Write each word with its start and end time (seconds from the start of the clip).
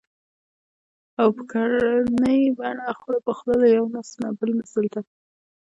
او 1.21 1.27
په 1.37 1.43
ګړنۍ 1.51 2.41
بڼه 2.57 2.87
خوله 2.99 3.19
په 3.25 3.31
خوله 3.37 3.55
له 3.61 3.67
يوه 3.75 3.89
نسل 3.95 4.17
نه 4.23 4.29
بل 4.37 4.49
نسل 4.59 4.85
ته 4.93 5.01